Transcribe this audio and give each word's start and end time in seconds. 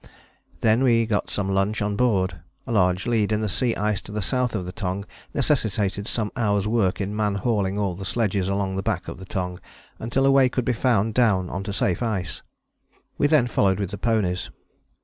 Then 0.61 0.81
we 0.81 1.05
got 1.05 1.29
some 1.29 1.51
lunch 1.53 1.79
on 1.79 1.95
board. 1.95 2.41
A 2.65 2.71
large 2.71 3.05
lead 3.05 3.31
in 3.31 3.41
the 3.41 3.47
sea 3.47 3.75
ice 3.75 4.01
to 4.01 4.11
the 4.11 4.19
south 4.23 4.55
of 4.55 4.65
the 4.65 4.71
Tongue 4.71 5.05
necessitated 5.31 6.07
some 6.07 6.31
hours' 6.35 6.65
work 6.65 6.99
in 6.99 7.15
man 7.15 7.35
hauling 7.35 7.77
all 7.77 8.03
sledges 8.03 8.49
along 8.49 8.77
the 8.77 8.81
back 8.81 9.07
of 9.07 9.19
the 9.19 9.25
Tongue 9.25 9.59
until 9.99 10.25
a 10.25 10.31
way 10.31 10.49
could 10.49 10.65
be 10.65 10.73
found 10.73 11.13
down 11.13 11.51
on 11.51 11.61
to 11.65 11.71
safe 11.71 12.01
ice. 12.01 12.41
We 13.19 13.27
then 13.27 13.45
followed 13.45 13.77
with 13.77 13.91
the 13.91 13.99
ponies. 13.99 14.49